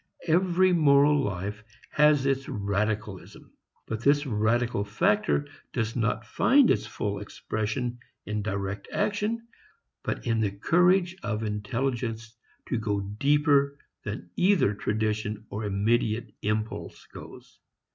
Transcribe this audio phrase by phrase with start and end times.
[0.27, 3.53] Every moral life has its radicalism;
[3.85, 9.47] but this radical factor does not find its full expression in direct action
[10.01, 12.35] but in the courage of intelligence
[12.69, 17.59] to go deeper than either tradition or immediate impulse goes.